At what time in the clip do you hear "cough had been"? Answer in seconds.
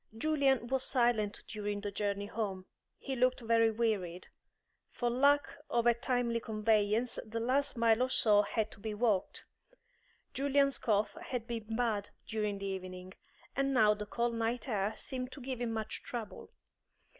10.79-11.75